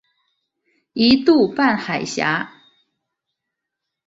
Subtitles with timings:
[0.93, 2.49] 一度半海峡。